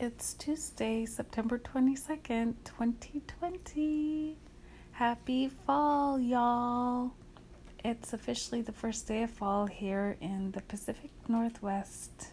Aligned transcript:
It's 0.00 0.34
Tuesday, 0.34 1.06
September 1.06 1.56
22nd, 1.56 2.54
2020. 2.64 4.36
Happy 4.90 5.48
fall, 5.48 6.18
y'all. 6.18 7.12
It's 7.84 8.12
officially 8.12 8.60
the 8.60 8.72
first 8.72 9.06
day 9.06 9.22
of 9.22 9.30
fall 9.30 9.66
here 9.66 10.16
in 10.20 10.50
the 10.50 10.62
Pacific 10.62 11.10
Northwest. 11.28 12.32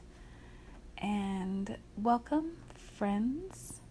And 0.97 1.77
welcome, 1.95 2.53
friends. 2.97 3.81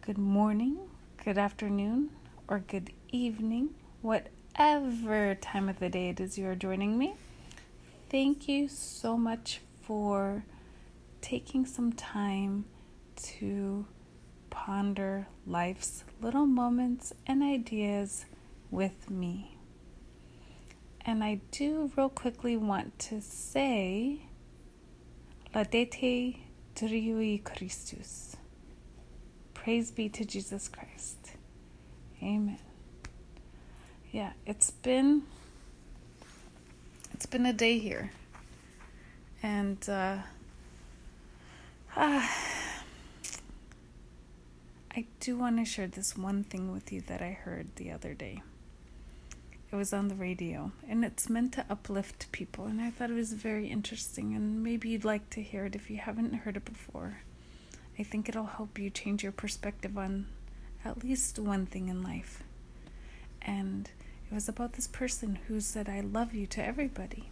Good 0.00 0.18
morning, 0.18 0.76
good 1.24 1.38
afternoon, 1.38 2.10
or 2.48 2.58
good 2.58 2.90
evening, 3.12 3.70
whatever 4.02 5.36
time 5.36 5.68
of 5.68 5.78
the 5.78 5.88
day 5.88 6.08
it 6.08 6.20
is 6.20 6.36
you 6.36 6.48
are 6.48 6.56
joining 6.56 6.98
me. 6.98 7.14
Thank 8.10 8.48
you 8.48 8.66
so 8.66 9.16
much 9.16 9.60
for 9.82 10.44
taking 11.26 11.66
some 11.66 11.92
time 11.92 12.64
to 13.16 13.84
ponder 14.48 15.26
life's 15.44 16.04
little 16.22 16.46
moments 16.46 17.12
and 17.26 17.42
ideas 17.42 18.26
with 18.70 19.10
me. 19.10 19.58
And 21.00 21.24
I 21.24 21.40
do 21.50 21.90
real 21.96 22.10
quickly 22.10 22.56
want 22.56 22.96
to 23.00 23.20
say 23.20 24.20
Laudetur 25.52 26.36
Jesus 26.76 27.42
Christus. 27.42 28.36
Praise 29.52 29.90
be 29.90 30.08
to 30.10 30.24
Jesus 30.24 30.68
Christ. 30.68 31.32
Amen. 32.22 32.60
Yeah, 34.12 34.30
it's 34.46 34.70
been 34.70 35.22
it's 37.12 37.26
been 37.26 37.46
a 37.46 37.52
day 37.52 37.80
here. 37.80 38.12
And 39.42 39.88
uh 39.88 40.18
uh, 41.96 42.26
I 44.94 45.04
do 45.20 45.36
want 45.36 45.58
to 45.58 45.64
share 45.64 45.86
this 45.86 46.16
one 46.16 46.44
thing 46.44 46.72
with 46.72 46.92
you 46.92 47.00
that 47.02 47.22
I 47.22 47.30
heard 47.30 47.68
the 47.76 47.90
other 47.90 48.14
day. 48.14 48.42
It 49.72 49.76
was 49.76 49.92
on 49.92 50.08
the 50.08 50.14
radio, 50.14 50.72
and 50.88 51.04
it's 51.04 51.28
meant 51.28 51.52
to 51.54 51.66
uplift 51.68 52.30
people, 52.32 52.66
and 52.66 52.80
I 52.80 52.90
thought 52.90 53.10
it 53.10 53.14
was 53.14 53.32
very 53.32 53.66
interesting, 53.66 54.34
and 54.34 54.62
maybe 54.62 54.90
you'd 54.90 55.04
like 55.04 55.28
to 55.30 55.42
hear 55.42 55.66
it 55.66 55.74
if 55.74 55.90
you 55.90 55.96
haven't 55.96 56.32
heard 56.32 56.56
it 56.56 56.64
before. 56.64 57.18
I 57.98 58.02
think 58.02 58.28
it'll 58.28 58.46
help 58.46 58.78
you 58.78 58.90
change 58.90 59.22
your 59.22 59.32
perspective 59.32 59.98
on 59.98 60.26
at 60.84 61.02
least 61.02 61.38
one 61.38 61.66
thing 61.66 61.88
in 61.88 62.02
life. 62.02 62.42
And 63.42 63.90
it 64.30 64.34
was 64.34 64.48
about 64.48 64.74
this 64.74 64.86
person 64.86 65.38
who 65.48 65.60
said, 65.60 65.88
I 65.88 66.00
love 66.00 66.34
you 66.34 66.46
to 66.48 66.64
everybody. 66.64 67.30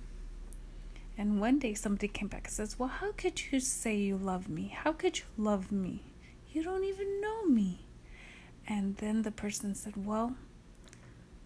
And 1.16 1.40
one 1.40 1.58
day 1.58 1.74
somebody 1.74 2.08
came 2.08 2.28
back 2.28 2.46
and 2.46 2.52
says, 2.52 2.78
Well, 2.78 2.88
how 2.88 3.12
could 3.12 3.52
you 3.52 3.60
say 3.60 3.96
you 3.96 4.16
love 4.16 4.48
me? 4.48 4.74
How 4.76 4.92
could 4.92 5.18
you 5.18 5.24
love 5.36 5.70
me? 5.70 6.02
You 6.52 6.62
don't 6.62 6.84
even 6.84 7.20
know 7.20 7.44
me. 7.46 7.86
And 8.66 8.96
then 8.96 9.22
the 9.22 9.30
person 9.30 9.74
said, 9.74 9.94
Well, 10.04 10.34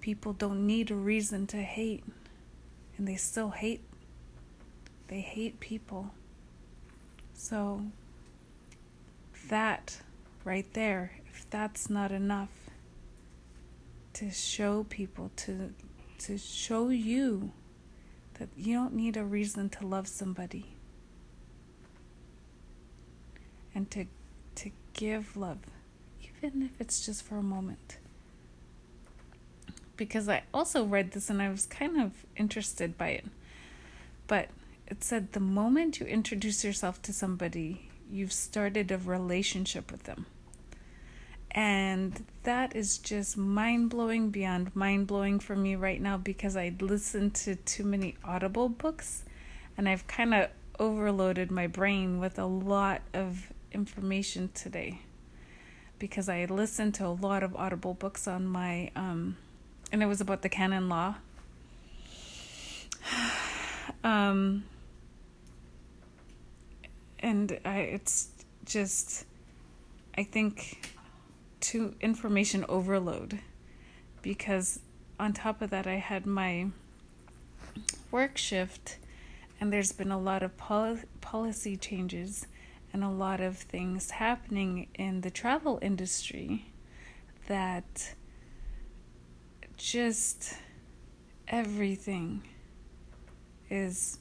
people 0.01 0.33
don't 0.33 0.67
need 0.67 0.91
a 0.91 0.95
reason 0.95 1.47
to 1.49 1.59
hate. 1.59 2.05
And 2.97 3.07
they 3.07 3.17
still 3.17 3.51
hate. 3.51 3.83
They 5.09 5.21
hate 5.21 5.61
people. 5.61 6.11
So, 7.35 7.83
that 9.49 9.99
right 10.45 10.71
there, 10.73 11.13
if 11.31 11.49
that's 11.49 11.89
not 11.89 12.11
enough 12.11 12.51
to 14.15 14.31
show 14.31 14.85
people, 14.85 15.31
to, 15.37 15.73
to 16.19 16.37
show 16.37 16.89
you 16.89 17.53
that 18.39 18.49
you 18.57 18.75
don't 18.75 18.95
need 18.95 19.17
a 19.17 19.25
reason 19.25 19.69
to 19.71 19.87
love 19.87 20.09
somebody. 20.09 20.75
And 23.75 23.91
to 23.93 24.07
to 24.57 24.71
give 24.93 25.37
love 25.37 25.59
even 26.43 26.63
if 26.63 26.81
it's 26.81 27.05
just 27.05 27.23
for 27.23 27.37
a 27.37 27.43
moment. 27.43 27.99
Because 29.97 30.29
I 30.29 30.43
also 30.55 30.85
read 30.85 31.13
this 31.13 31.29
and 31.29 31.43
I 31.43 31.49
was 31.49 31.67
kind 31.67 32.01
of 32.01 32.13
interested 32.37 32.97
by 32.97 33.11
it. 33.11 33.27
But 34.27 34.49
it 34.87 35.03
said 35.03 35.33
the 35.33 35.41
moment 35.41 36.01
you 36.01 36.07
introduce 36.07 36.65
yourself 36.65 37.03
to 37.03 37.13
somebody 37.13 37.91
you've 38.11 38.33
started 38.33 38.91
a 38.91 38.99
relationship 38.99 39.91
with 39.91 40.05
them 40.05 40.27
and 41.51 42.25
that 42.43 42.77
is 42.77 42.99
just 42.99 43.37
mind 43.37 43.91
blowing 43.91 44.31
beyond 44.31 44.75
mind 44.77 45.07
blowing 45.07 45.41
for 45.41 45.57
me 45.57 45.75
right 45.75 46.01
now 46.01 46.17
because 46.17 46.57
I 46.57 46.75
listened 46.81 47.35
to 47.37 47.57
too 47.57 47.85
many 47.85 48.17
Audible 48.25 48.69
books 48.69 49.25
and 49.77 49.89
I've 49.89 50.07
kind 50.07 50.35
of 50.35 50.51
overloaded 50.79 51.51
my 51.51 51.67
brain 51.67 52.21
with 52.21 52.39
a 52.39 52.47
lot 52.47 53.03
of 53.13 53.53
information 53.73 54.51
today 54.55 55.01
because 55.99 56.29
I 56.29 56.45
listened 56.45 56.95
to 56.95 57.07
a 57.07 57.09
lot 57.09 57.43
of 57.43 57.57
Audible 57.57 57.95
books 57.95 58.29
on 58.29 58.47
my, 58.47 58.91
um, 58.95 59.37
and 59.91 60.03
it 60.03 60.07
was 60.07 60.21
about 60.21 60.43
the 60.43 60.49
canon 60.49 60.89
law. 60.89 61.17
um, 64.05 64.65
and 67.21 67.59
I, 67.65 67.79
it's 67.79 68.29
just, 68.65 69.25
I 70.17 70.23
think 70.23 70.95
to 71.61 71.95
information 72.01 72.65
overload 72.69 73.41
because 74.23 74.81
on 75.19 75.33
top 75.33 75.63
of 75.63 75.71
that 75.71 75.87
I 75.87 75.97
had 75.97 76.27
my 76.27 76.69
work 78.11 78.37
shift 78.37 78.99
and 79.61 79.73
there's 79.73 79.93
been 79.93 80.11
a 80.11 80.19
lot 80.19 80.43
of 80.43 80.57
pol- 80.57 80.99
policy 81.21 81.77
changes 81.77 82.47
and 82.93 83.05
a 83.05 83.09
lot 83.09 83.41
of 83.41 83.57
things 83.57 84.13
happening 84.13 84.89
in 84.95 85.21
the 85.21 85.31
travel 85.31 85.79
industry 85.83 86.67
that 87.47 88.15
just 89.77 90.55
everything 91.47 92.43
is 93.71 94.19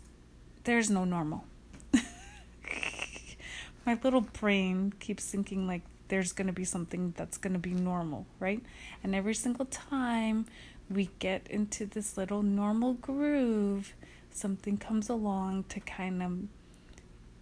there's 0.64 0.90
no 0.90 1.06
normal. 1.06 1.46
My 3.86 3.98
little 4.04 4.22
brain 4.22 4.94
keeps 5.00 5.26
thinking 5.26 5.66
like 5.66 5.82
there's 6.08 6.32
going 6.32 6.48
to 6.48 6.54
be 6.54 6.64
something 6.64 7.14
that's 7.18 7.38
going 7.38 7.54
to 7.54 7.60
be 7.60 7.74
normal, 7.74 8.26
right? 8.40 8.62
And 9.04 9.14
every 9.16 9.36
single 9.36 9.66
time 9.66 10.46
we 10.90 11.10
get 11.20 11.48
into 11.50 11.86
this 11.86 12.18
little 12.18 12.44
normal 12.44 12.94
groove, 12.94 13.94
something 14.32 14.78
comes 14.78 15.10
along 15.10 15.66
to 15.70 15.80
kind 15.80 16.24
of 16.24 16.32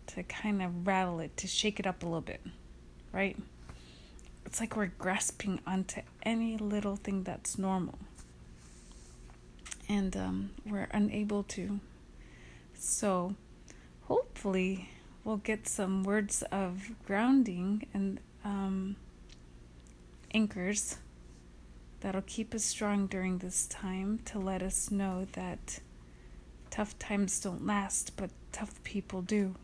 to 0.07 0.23
kind 0.23 0.61
of 0.61 0.85
rattle 0.85 1.19
it, 1.19 1.35
to 1.37 1.47
shake 1.47 1.79
it 1.79 1.87
up 1.87 2.03
a 2.03 2.05
little 2.05 2.21
bit, 2.21 2.41
right? 3.11 3.37
It's 4.45 4.59
like 4.59 4.75
we're 4.75 4.85
grasping 4.85 5.59
onto 5.65 6.01
any 6.23 6.57
little 6.57 6.95
thing 6.95 7.23
that's 7.23 7.57
normal. 7.57 7.97
And 9.89 10.15
um, 10.15 10.49
we're 10.65 10.87
unable 10.91 11.43
to. 11.43 11.79
So, 12.77 13.35
hopefully, 14.03 14.89
we'll 15.23 15.37
get 15.37 15.67
some 15.67 16.03
words 16.03 16.43
of 16.51 16.91
grounding 17.05 17.87
and 17.93 18.19
um, 18.45 18.95
anchors 20.33 20.97
that'll 21.99 22.21
keep 22.21 22.53
us 22.53 22.63
strong 22.63 23.07
during 23.07 23.39
this 23.39 23.65
time 23.67 24.19
to 24.25 24.39
let 24.39 24.61
us 24.61 24.91
know 24.91 25.27
that 25.33 25.79
tough 26.69 26.97
times 26.99 27.39
don't 27.39 27.65
last, 27.65 28.15
but 28.15 28.29
tough 28.51 28.81
people 28.83 29.21
do. 29.21 29.55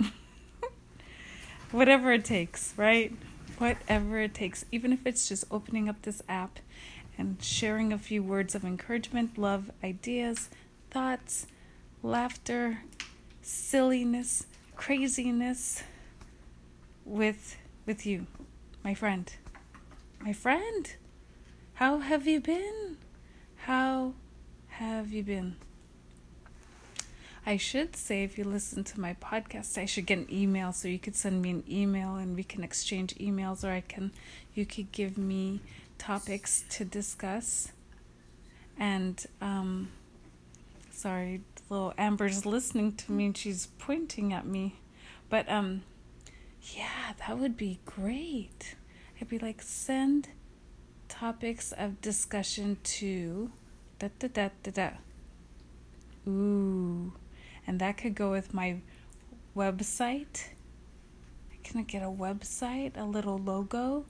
Whatever 1.70 2.12
it 2.12 2.24
takes, 2.24 2.72
right? 2.76 3.12
Whatever 3.58 4.20
it 4.20 4.34
takes, 4.34 4.64
even 4.72 4.92
if 4.92 5.06
it's 5.06 5.28
just 5.28 5.44
opening 5.50 5.88
up 5.88 6.02
this 6.02 6.22
app 6.28 6.58
and 7.18 7.42
sharing 7.42 7.92
a 7.92 7.98
few 7.98 8.22
words 8.22 8.54
of 8.54 8.64
encouragement, 8.64 9.36
love, 9.36 9.70
ideas, 9.84 10.48
thoughts, 10.90 11.46
laughter, 12.02 12.82
silliness, 13.42 14.46
craziness 14.74 15.82
with 17.04 17.56
with 17.86 18.04
you, 18.04 18.26
my 18.82 18.94
friend. 18.94 19.32
My 20.20 20.32
friend, 20.32 20.92
how 21.74 22.00
have 22.00 22.26
you 22.26 22.40
been? 22.40 22.96
How 23.54 24.14
have 24.68 25.12
you 25.12 25.22
been? 25.22 25.56
I 27.48 27.56
should 27.56 27.94
say, 27.94 28.24
if 28.24 28.36
you 28.36 28.42
listen 28.42 28.82
to 28.82 29.00
my 29.00 29.14
podcast, 29.14 29.78
I 29.78 29.84
should 29.84 30.06
get 30.06 30.18
an 30.18 30.26
email 30.32 30.72
so 30.72 30.88
you 30.88 30.98
could 30.98 31.14
send 31.14 31.40
me 31.42 31.50
an 31.50 31.64
email 31.70 32.16
and 32.16 32.34
we 32.34 32.42
can 32.42 32.64
exchange 32.64 33.14
emails, 33.14 33.62
or 33.62 33.70
I 33.70 33.82
can, 33.82 34.10
you 34.52 34.66
could 34.66 34.90
give 34.90 35.16
me 35.16 35.60
topics 35.96 36.64
to 36.70 36.84
discuss. 36.84 37.70
And, 38.76 39.24
um, 39.40 39.90
sorry, 40.90 41.42
little 41.70 41.94
Amber's 41.96 42.44
listening 42.44 42.96
to 42.96 43.12
me 43.12 43.26
and 43.26 43.36
she's 43.36 43.68
pointing 43.78 44.32
at 44.32 44.44
me. 44.44 44.74
But, 45.30 45.48
um, 45.48 45.82
yeah, 46.74 47.12
that 47.18 47.38
would 47.38 47.56
be 47.56 47.80
great. 47.84 48.76
I'd 49.20 49.28
be 49.28 49.38
like, 49.38 49.62
send 49.62 50.28
topics 51.08 51.72
of 51.72 52.00
discussion 52.00 52.78
to 52.82 53.50
da 53.98 54.08
da 54.18 54.28
da 54.28 54.48
da 54.62 54.70
da. 54.70 54.90
Ooh, 56.28 57.12
and 57.66 57.80
that 57.80 57.96
could 57.96 58.14
go 58.14 58.30
with 58.30 58.52
my 58.52 58.78
website. 59.56 60.48
Can 61.62 61.80
I 61.80 61.82
get 61.82 62.02
a 62.02 62.06
website, 62.06 62.92
a 62.96 63.04
little 63.04 63.38
logo? 63.38 64.04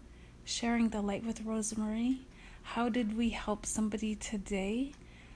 Sharing 0.45 0.91
the 0.91 1.01
light 1.03 1.25
with 1.25 1.43
Rosemary. 1.43 2.21
How 2.63 2.89
did 2.89 3.17
we 3.17 3.31
help 3.31 3.67
somebody 3.67 4.15
today? 4.15 4.93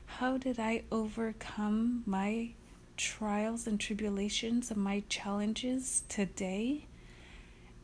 How 0.07 0.37
did 0.37 0.59
I 0.59 0.83
overcome 0.91 2.03
my 2.07 2.51
trials 2.97 3.67
and 3.67 3.79
tribulations 3.81 4.71
and 4.71 4.83
my 4.83 5.03
challenges 5.09 6.03
today? 6.09 6.87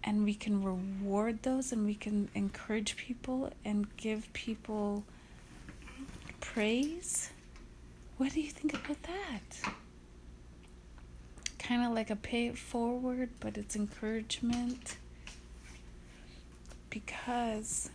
And 0.06 0.24
we 0.24 0.34
can 0.34 0.62
reward 0.62 1.42
those 1.42 1.72
and 1.72 1.84
we 1.84 1.96
can 1.96 2.28
encourage 2.32 2.96
people 2.96 3.52
and 3.64 3.94
give 3.96 4.32
people 4.32 5.02
praise. 6.40 7.30
What 8.16 8.32
do 8.32 8.40
you 8.40 8.50
think 8.50 8.72
about 8.72 9.02
that? 9.02 9.72
Kind 11.58 11.84
of 11.84 11.92
like 11.92 12.08
a 12.08 12.16
pay 12.16 12.46
it 12.46 12.56
forward, 12.56 13.30
but 13.40 13.58
it's 13.58 13.74
encouragement. 13.74 14.96
Because 16.88 17.90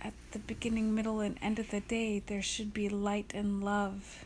at 0.00 0.14
the 0.32 0.40
beginning, 0.40 0.92
middle, 0.92 1.20
and 1.20 1.38
end 1.40 1.60
of 1.60 1.70
the 1.70 1.80
day, 1.80 2.20
there 2.26 2.42
should 2.42 2.74
be 2.74 2.88
light 2.88 3.30
and 3.32 3.62
love. 3.62 4.24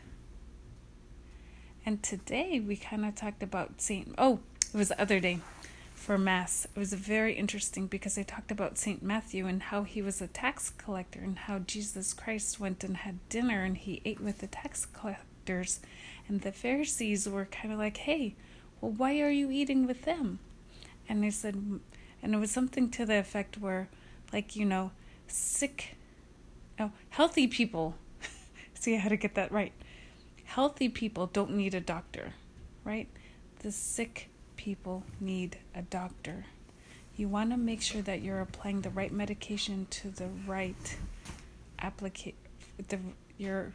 And 1.84 2.02
today 2.02 2.58
we 2.58 2.76
kind 2.76 3.04
of 3.04 3.14
talked 3.14 3.42
about 3.42 3.82
Saint. 3.82 4.14
Oh, 4.16 4.40
it 4.72 4.78
was 4.78 4.88
the 4.88 5.00
other 5.00 5.20
day 5.20 5.40
for 6.02 6.18
Mass. 6.18 6.66
It 6.74 6.78
was 6.78 6.92
very 6.94 7.34
interesting 7.34 7.86
because 7.86 8.16
they 8.16 8.24
talked 8.24 8.50
about 8.50 8.76
Saint 8.76 9.04
Matthew 9.04 9.46
and 9.46 9.62
how 9.62 9.84
he 9.84 10.02
was 10.02 10.20
a 10.20 10.26
tax 10.26 10.70
collector 10.70 11.20
and 11.20 11.38
how 11.38 11.60
Jesus 11.60 12.12
Christ 12.12 12.58
went 12.58 12.82
and 12.82 12.96
had 12.96 13.26
dinner 13.28 13.62
and 13.62 13.76
he 13.76 14.02
ate 14.04 14.20
with 14.20 14.38
the 14.38 14.48
tax 14.48 14.84
collectors. 14.84 15.78
And 16.26 16.40
the 16.40 16.50
Pharisees 16.50 17.28
were 17.28 17.44
kind 17.44 17.72
of 17.72 17.78
like, 17.78 17.98
hey, 17.98 18.34
well, 18.80 18.90
why 18.90 19.20
are 19.20 19.30
you 19.30 19.52
eating 19.52 19.86
with 19.86 20.02
them? 20.02 20.40
And 21.08 21.22
they 21.22 21.30
said, 21.30 21.54
and 22.20 22.34
it 22.34 22.38
was 22.38 22.50
something 22.50 22.90
to 22.90 23.06
the 23.06 23.18
effect 23.18 23.58
where, 23.58 23.88
like, 24.32 24.56
you 24.56 24.64
know, 24.64 24.90
sick, 25.28 25.96
oh, 26.80 26.90
healthy 27.10 27.46
people. 27.46 27.94
See 28.74 28.96
how 28.96 29.08
to 29.08 29.16
get 29.16 29.36
that 29.36 29.52
right. 29.52 29.72
Healthy 30.46 30.88
people 30.88 31.26
don't 31.26 31.54
need 31.54 31.74
a 31.74 31.80
doctor, 31.80 32.34
right? 32.84 33.08
The 33.60 33.70
sick 33.70 34.28
people 34.62 35.02
need 35.20 35.58
a 35.74 35.82
doctor. 35.82 36.44
You 37.16 37.28
want 37.28 37.50
to 37.50 37.56
make 37.56 37.82
sure 37.82 38.02
that 38.02 38.22
you're 38.22 38.40
applying 38.40 38.80
the 38.82 38.90
right 38.90 39.12
medication 39.12 39.86
to 39.90 40.08
the 40.10 40.28
right 40.46 40.96
application. 41.80 42.38
The 42.88 42.98
you're 43.38 43.72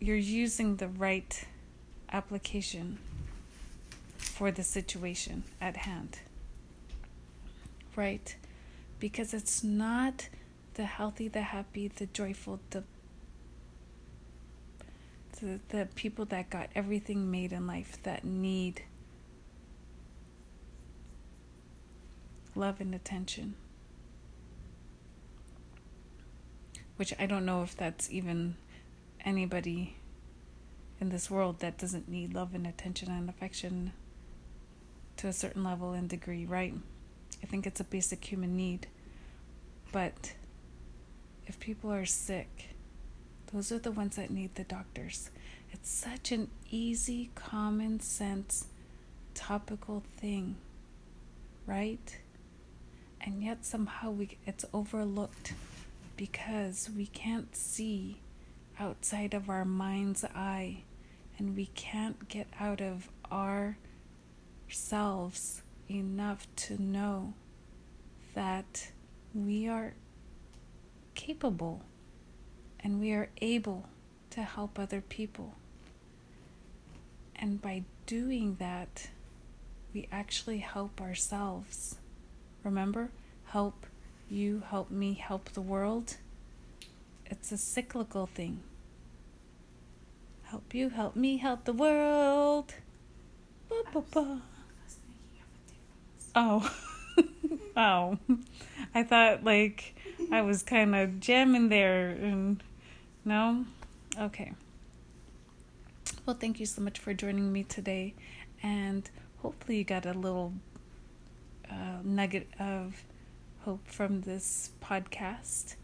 you're 0.00 0.16
using 0.16 0.76
the 0.76 0.88
right 0.88 1.46
application 2.10 2.98
for 4.18 4.50
the 4.50 4.62
situation 4.62 5.44
at 5.60 5.76
hand. 5.76 6.18
Right? 7.94 8.36
because 9.02 9.34
it's 9.34 9.64
not 9.64 10.28
the 10.74 10.84
healthy, 10.84 11.26
the 11.26 11.42
happy, 11.42 11.88
the 11.88 12.06
joyful, 12.06 12.60
the 12.70 12.84
the, 15.42 15.60
the 15.70 15.88
people 15.94 16.24
that 16.26 16.48
got 16.48 16.68
everything 16.74 17.30
made 17.30 17.52
in 17.52 17.66
life 17.66 17.98
that 18.04 18.24
need 18.24 18.82
love 22.54 22.80
and 22.80 22.94
attention. 22.94 23.54
Which 26.96 27.12
I 27.18 27.26
don't 27.26 27.44
know 27.44 27.62
if 27.62 27.76
that's 27.76 28.10
even 28.10 28.56
anybody 29.24 29.96
in 31.00 31.08
this 31.08 31.28
world 31.28 31.58
that 31.58 31.78
doesn't 31.78 32.08
need 32.08 32.32
love 32.32 32.54
and 32.54 32.66
attention 32.66 33.10
and 33.10 33.28
affection 33.28 33.92
to 35.16 35.26
a 35.26 35.32
certain 35.32 35.64
level 35.64 35.92
and 35.92 36.08
degree, 36.08 36.46
right? 36.46 36.74
I 37.42 37.46
think 37.46 37.66
it's 37.66 37.80
a 37.80 37.84
basic 37.84 38.24
human 38.24 38.56
need. 38.56 38.86
But 39.90 40.34
if 41.46 41.58
people 41.58 41.92
are 41.92 42.06
sick, 42.06 42.71
those 43.52 43.70
are 43.70 43.78
the 43.78 43.90
ones 43.90 44.16
that 44.16 44.30
need 44.30 44.54
the 44.54 44.64
doctors. 44.64 45.30
It's 45.72 45.90
such 45.90 46.32
an 46.32 46.48
easy, 46.70 47.30
common 47.34 48.00
sense, 48.00 48.66
topical 49.34 50.02
thing, 50.18 50.56
right? 51.66 52.18
And 53.20 53.42
yet 53.42 53.64
somehow 53.64 54.10
we 54.10 54.38
it's 54.46 54.64
overlooked 54.72 55.54
because 56.16 56.90
we 56.96 57.06
can't 57.06 57.54
see 57.54 58.20
outside 58.80 59.34
of 59.34 59.48
our 59.50 59.64
mind's 59.64 60.24
eye 60.24 60.82
and 61.38 61.56
we 61.56 61.66
can't 61.66 62.28
get 62.28 62.46
out 62.58 62.80
of 62.80 63.08
ourselves 64.68 65.62
enough 65.90 66.46
to 66.56 66.80
know 66.80 67.34
that 68.34 68.90
we 69.34 69.68
are 69.68 69.94
capable 71.14 71.82
and 72.82 73.00
we 73.00 73.12
are 73.12 73.28
able 73.40 73.88
to 74.30 74.42
help 74.42 74.78
other 74.78 75.00
people. 75.00 75.54
And 77.36 77.60
by 77.60 77.84
doing 78.06 78.56
that, 78.58 79.08
we 79.92 80.08
actually 80.10 80.58
help 80.58 81.00
ourselves. 81.00 81.96
Remember, 82.64 83.10
help 83.46 83.86
you, 84.30 84.62
help 84.68 84.90
me, 84.90 85.14
help 85.14 85.50
the 85.50 85.60
world. 85.60 86.16
It's 87.26 87.52
a 87.52 87.58
cyclical 87.58 88.26
thing. 88.26 88.60
Help 90.44 90.74
you, 90.74 90.90
help 90.90 91.16
me, 91.16 91.38
help 91.38 91.64
the 91.64 91.72
world. 91.72 92.74
Ba, 93.68 93.82
ba, 93.92 94.02
ba. 94.10 94.42
Oh. 96.34 96.74
oh. 97.76 98.18
I 98.94 99.02
thought 99.02 99.44
like 99.44 99.94
I 100.30 100.42
was 100.42 100.62
kind 100.62 100.94
of 100.94 101.20
jamming 101.20 101.68
there 101.68 102.08
and 102.10 102.62
no? 103.24 103.64
Okay. 104.18 104.52
Well, 106.26 106.36
thank 106.36 106.60
you 106.60 106.66
so 106.66 106.82
much 106.82 106.98
for 106.98 107.14
joining 107.14 107.52
me 107.52 107.64
today 107.64 108.14
and 108.62 109.08
hopefully 109.38 109.78
you 109.78 109.84
got 109.84 110.06
a 110.06 110.12
little 110.12 110.52
uh, 111.70 111.98
nugget 112.04 112.48
of 112.60 113.04
hope 113.64 113.86
from 113.86 114.22
this 114.22 114.70
podcast. 114.82 115.76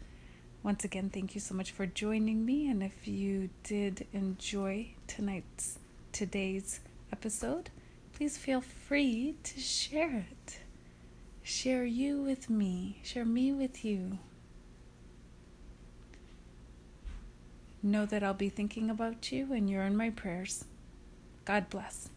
Once 0.63 0.83
again, 0.83 1.09
thank 1.09 1.35
you 1.35 1.41
so 1.41 1.55
much 1.55 1.71
for 1.71 1.85
joining 1.85 2.45
me. 2.45 2.69
And 2.69 2.83
if 2.83 3.07
you 3.07 3.49
did 3.63 4.05
enjoy 4.13 4.93
tonight's, 5.07 5.79
today's 6.11 6.81
episode, 7.11 7.69
please 8.13 8.37
feel 8.37 8.61
free 8.61 9.35
to 9.43 9.59
share 9.59 10.25
it. 10.31 10.59
Share 11.41 11.85
you 11.85 12.21
with 12.21 12.49
me, 12.49 12.99
share 13.03 13.25
me 13.25 13.51
with 13.51 13.83
you. 13.83 14.19
Know 17.81 18.05
that 18.05 18.23
I'll 18.23 18.33
be 18.33 18.49
thinking 18.49 18.89
about 18.89 19.31
you 19.31 19.53
and 19.53 19.69
you're 19.69 19.83
in 19.83 19.95
my 19.95 20.09
prayers. 20.09 20.65
God 21.45 21.69
bless. 21.69 22.09